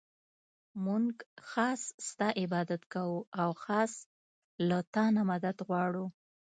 [0.85, 1.07] مونږ
[1.49, 3.93] خاص ستا عبادت كوو او خاص
[4.67, 6.05] له تا نه مدد غواړو.